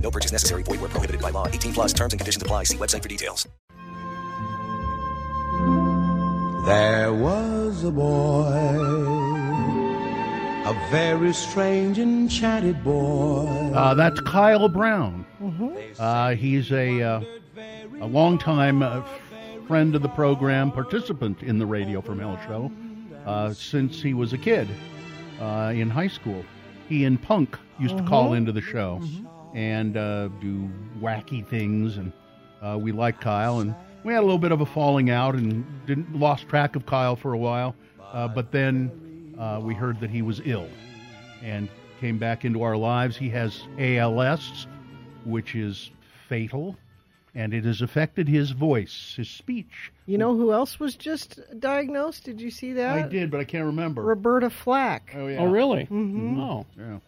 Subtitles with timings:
[0.00, 0.62] No purchase necessary.
[0.62, 1.48] Void where prohibited by law.
[1.48, 2.64] 18 plus terms and conditions apply.
[2.64, 3.46] See website for details.
[6.66, 8.42] There was a boy,
[10.64, 13.46] a very strange, enchanted boy.
[13.72, 15.24] Uh, that's Kyle Brown.
[15.96, 17.20] Uh, he's a uh,
[18.00, 19.02] a longtime uh,
[19.68, 22.72] friend of the program, participant in the Radio from Hell show
[23.24, 24.68] uh, since he was a kid
[25.40, 26.44] uh, in high school.
[26.88, 29.00] He and Punk used to call into the show
[29.56, 30.68] and uh, do
[31.00, 32.12] wacky things, and
[32.62, 33.60] uh, we liked Kyle.
[33.60, 36.84] And we had a little bit of a falling out, and didn't lost track of
[36.84, 37.74] Kyle for a while.
[38.12, 40.68] Uh, but then uh, we heard that he was ill,
[41.42, 41.68] and
[42.00, 43.16] came back into our lives.
[43.16, 44.66] He has ALS,
[45.24, 45.90] which is
[46.28, 46.76] fatal,
[47.34, 49.90] and it has affected his voice, his speech.
[50.04, 52.24] You know who else was just diagnosed?
[52.24, 52.92] Did you see that?
[52.98, 54.02] I did, but I can't remember.
[54.02, 55.14] Roberta Flack.
[55.16, 55.38] oh yeah.
[55.38, 55.84] Oh, really?
[55.84, 56.38] Mm-hmm.
[56.38, 56.66] Oh.
[56.78, 56.98] Yeah.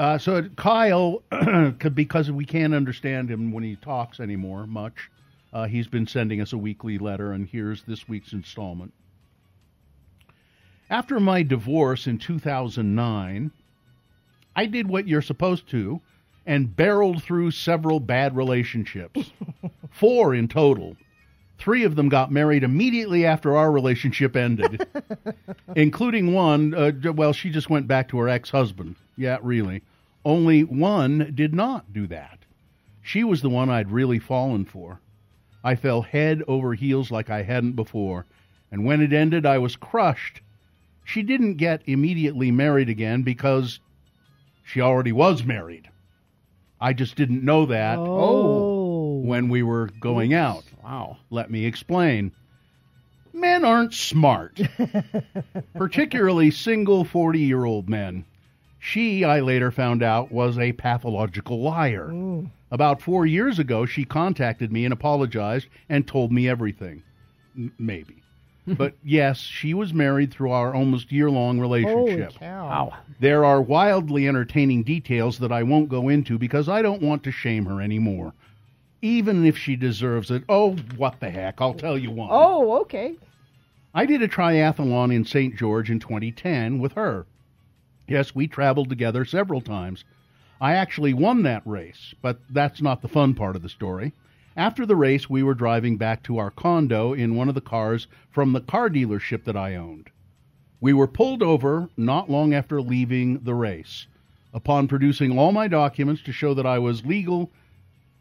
[0.00, 1.22] Uh, so Kyle,
[1.92, 5.10] because we can't understand him when he talks anymore much,
[5.52, 8.94] uh, he's been sending us a weekly letter, and here's this week's installment.
[10.88, 13.50] After my divorce in 2009,
[14.56, 16.00] I did what you're supposed to
[16.46, 19.30] and barreled through several bad relationships.
[19.90, 20.96] Four in total.
[21.58, 24.88] Three of them got married immediately after our relationship ended,
[25.76, 28.96] including one, uh, well, she just went back to her ex husband.
[29.18, 29.82] Yeah, really.
[30.24, 32.38] Only one did not do that.
[33.02, 35.00] She was the one I'd really fallen for.
[35.64, 38.26] I fell head over heels like I hadn't before,
[38.70, 40.40] and when it ended, I was crushed.
[41.04, 43.80] She didn't get immediately married again because
[44.64, 45.88] she already was married.
[46.80, 49.20] I just didn't know that Oh.
[49.20, 50.64] when we were going out.
[50.82, 51.18] Wow.
[51.30, 52.32] Let me explain.
[53.34, 54.60] Men aren't smart,
[55.74, 58.24] particularly single 40 year old men.
[58.82, 62.10] She, I later found out, was a pathological liar.
[62.70, 67.02] About four years ago, she contacted me and apologized and told me everything.
[67.56, 68.16] M- maybe.
[68.66, 71.96] but yes, she was married through our almost year long relationship.
[71.96, 72.40] Holy relationship.
[72.40, 72.66] cow.
[72.68, 72.96] Wow.
[73.18, 77.32] There are wildly entertaining details that I won't go into because I don't want to
[77.32, 78.32] shame her anymore.
[79.02, 80.44] Even if she deserves it.
[80.48, 81.60] Oh, what the heck.
[81.60, 82.28] I'll tell you one.
[82.30, 83.14] Oh, okay.
[83.94, 85.56] I did a triathlon in St.
[85.56, 87.26] George in 2010 with her.
[88.10, 90.04] Yes, we traveled together several times.
[90.60, 94.12] I actually won that race, but that's not the fun part of the story.
[94.56, 98.08] After the race, we were driving back to our condo in one of the cars
[98.28, 100.10] from the car dealership that I owned.
[100.80, 104.08] We were pulled over not long after leaving the race.
[104.52, 107.52] Upon producing all my documents to show that I was legal,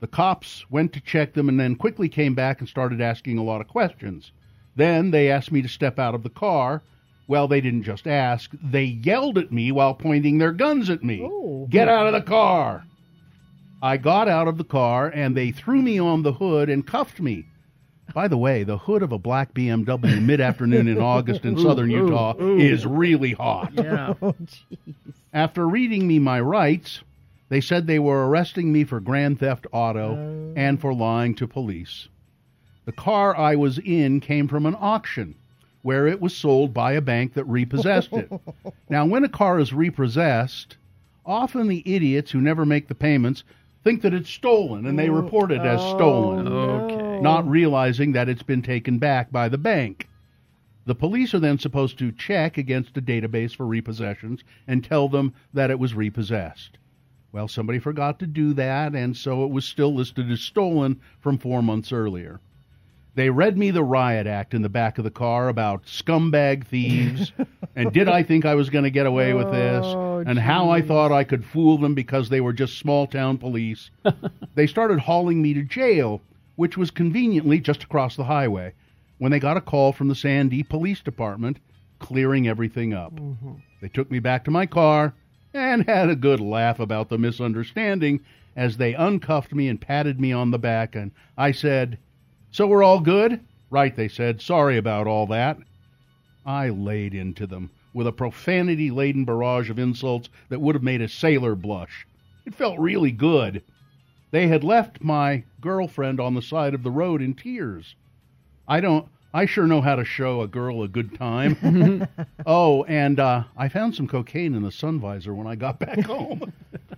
[0.01, 3.43] the cops went to check them and then quickly came back and started asking a
[3.43, 4.33] lot of questions.
[4.75, 6.83] Then they asked me to step out of the car.
[7.29, 11.21] Well, they didn't just ask, they yelled at me while pointing their guns at me.
[11.23, 11.67] Oh.
[11.69, 12.87] Get out of the car!
[13.83, 17.21] I got out of the car and they threw me on the hood and cuffed
[17.21, 17.45] me.
[18.15, 21.91] By the way, the hood of a black BMW mid afternoon in August in southern
[21.91, 23.73] Utah is really hot.
[23.75, 24.15] Yeah.
[24.23, 24.35] Oh.
[25.31, 27.01] After reading me my rights,
[27.49, 32.07] they said they were arresting me for grand theft auto and for lying to police.
[32.85, 35.35] The car I was in came from an auction
[35.81, 38.31] where it was sold by a bank that repossessed it.
[38.89, 40.77] now, when a car is repossessed,
[41.25, 43.43] often the idiots who never make the payments
[43.83, 47.21] think that it's stolen and they oh, report it as stolen, oh, Okay.
[47.21, 50.07] not realizing that it's been taken back by the bank.
[50.85, 55.33] The police are then supposed to check against a database for repossessions and tell them
[55.53, 56.77] that it was repossessed.
[57.31, 61.37] Well, somebody forgot to do that, and so it was still listed as stolen from
[61.37, 62.39] four months earlier.
[63.19, 67.33] They read me the riot act in the back of the car about scumbag thieves,
[67.75, 70.69] and did I think I was going to get away with this, Oh, and how
[70.69, 73.89] I thought I could fool them because they were just small town police.
[74.55, 76.21] they started hauling me to jail
[76.55, 78.73] which was conveniently just across the highway,
[79.17, 81.57] when they got a call from the Sandy Police Department
[81.99, 83.13] clearing everything up.
[83.15, 83.53] Mm-hmm.
[83.81, 85.13] They took me back to my car
[85.53, 88.21] and had a good laugh about the misunderstanding
[88.55, 91.97] as they uncuffed me and patted me on the back, and I said,
[92.51, 93.39] So we're all good?
[93.69, 94.41] Right, they said.
[94.41, 95.57] Sorry about all that.
[96.45, 101.01] I laid into them with a profanity laden barrage of insults that would have made
[101.01, 102.07] a sailor blush.
[102.45, 103.61] It felt really good.
[104.31, 107.95] They had left my girlfriend on the side of the road in tears.
[108.67, 109.07] I don't.
[109.31, 112.07] I sure know how to show a girl a good time.
[112.47, 115.99] oh, and uh, I found some cocaine in the sun visor when I got back
[116.05, 116.51] home.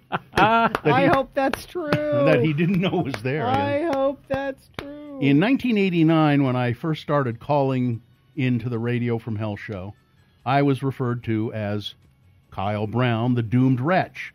[0.09, 1.91] that, I he, hope that's true.
[1.91, 3.45] that he didn't know was there.
[3.45, 5.00] I hope that's true.
[5.21, 8.01] In 1989, when I first started calling
[8.35, 9.93] into the Radio from Hell show,
[10.43, 11.93] I was referred to as
[12.49, 14.33] Kyle Brown, the doomed wretch.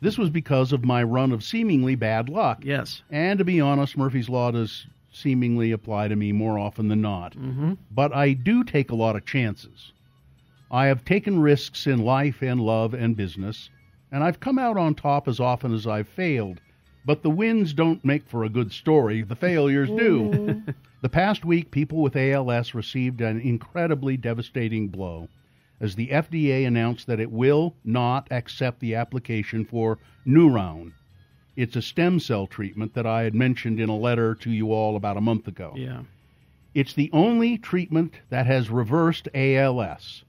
[0.00, 2.64] This was because of my run of seemingly bad luck.
[2.64, 3.02] Yes.
[3.10, 7.34] And to be honest, Murphy's Law does seemingly apply to me more often than not.
[7.36, 7.74] Mm-hmm.
[7.90, 9.92] But I do take a lot of chances.
[10.70, 13.68] I have taken risks in life and love and business,
[14.10, 16.62] and I've come out on top as often as I've failed.
[17.04, 20.30] But the wins don't make for a good story, the failures do.
[20.30, 20.70] Mm-hmm.
[21.00, 25.28] the past week, people with ALS received an incredibly devastating blow
[25.80, 30.92] as the FDA announced that it will not accept the application for NurOwn.
[31.56, 34.94] It's a stem cell treatment that I had mentioned in a letter to you all
[34.94, 35.72] about a month ago.
[35.76, 36.02] Yeah.
[36.72, 40.24] It's the only treatment that has reversed ALS.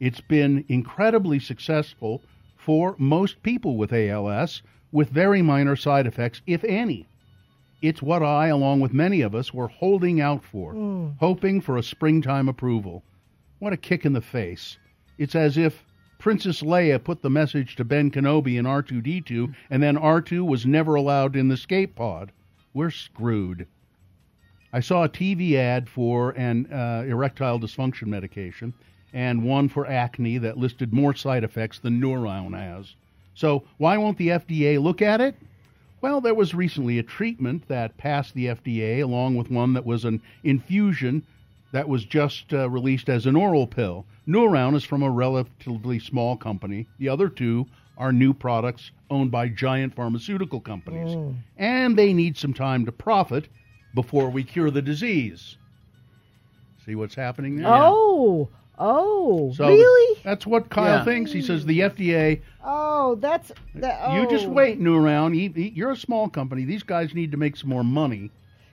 [0.00, 2.22] It's been incredibly successful
[2.56, 7.06] for most people with ALS with very minor side effects, if any.
[7.82, 10.72] It's what I, along with many of us, were holding out for,
[11.18, 13.02] hoping for a springtime approval.
[13.58, 14.78] What a kick in the face.
[15.18, 15.84] It's as if
[16.18, 20.94] Princess Leia put the message to Ben Kenobi and R2D2, and then R2 was never
[20.94, 22.32] allowed in the escape pod.
[22.72, 23.66] We're screwed.
[24.72, 28.74] I saw a TV ad for an uh, erectile dysfunction medication
[29.12, 32.96] and one for acne that listed more side effects than NurOwn has.
[33.36, 35.36] So, why won't the FDA look at it?
[36.00, 40.04] Well, there was recently a treatment that passed the FDA along with one that was
[40.04, 41.22] an infusion
[41.72, 44.06] that was just uh, released as an oral pill.
[44.26, 46.86] NurOwn is from a relatively small company.
[46.98, 47.66] The other two
[47.98, 51.14] are new products owned by giant pharmaceutical companies.
[51.58, 53.48] And they need some time to profit
[53.94, 55.58] before we cure the disease.
[56.84, 57.66] See what's happening there?
[57.68, 60.20] Oh, oh, So really?
[60.24, 61.04] That's what Kyle Yeah.
[61.04, 61.32] thinks.
[61.32, 64.12] He says the FDA, Oh, that's that.
[64.14, 64.50] you just oh.
[64.50, 65.36] wait, NurOwn.
[65.36, 66.64] You- you- You're a small company.
[66.64, 68.30] These guys need to make some more money.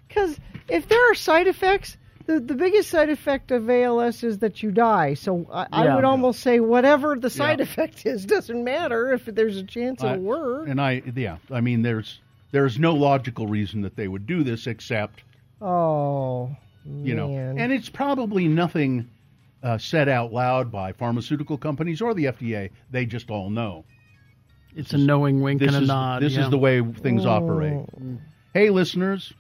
[0.07, 0.39] Because
[0.69, 4.71] if there are side effects, the, the biggest side effect of ALS is that you
[4.71, 5.13] die.
[5.15, 5.95] So I, I Yeah.
[5.95, 7.63] would almost say whatever the side Yeah.
[7.69, 10.67] effect is doesn't matter if there's a chance I- it'll work.
[10.69, 12.19] And I, yeah, I mean, there's
[12.51, 15.23] there's no logical reason that they would do this except
[15.61, 19.07] Oh, you know, and it's probably nothing
[19.63, 22.69] uh, said out loud by pharmaceutical companies or the FDA.
[22.91, 23.85] They just all know.
[24.75, 26.21] It's a knowing wink and a is nod.
[26.21, 26.43] this yeah.
[26.43, 27.85] is the way things operate.
[28.53, 29.33] Hey, listeners,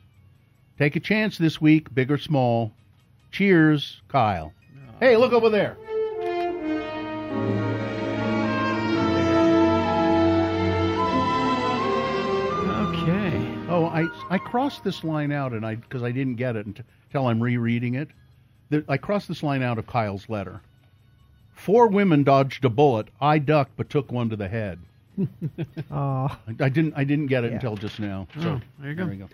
[0.77, 2.71] take a chance this week, big or small.
[3.31, 4.53] Cheers, Kyle.
[4.99, 5.75] Hey, look over there.
[12.93, 13.55] Okay.
[13.69, 17.27] Oh, I I crossed this line out, and I because I didn't get it until
[17.27, 18.09] I'm rereading it.
[18.69, 20.61] The, I crossed this line out of Kyle's letter.
[21.53, 23.07] Four women dodged a bullet.
[23.21, 24.79] I ducked, but took one to the head.
[25.91, 26.25] Oh.
[26.47, 26.93] I, I didn't.
[26.97, 27.55] I didn't get it Yeah.
[27.55, 28.27] until just now.
[28.37, 29.03] Oh, so Oh, there you go.
[29.05, 29.29] There we go.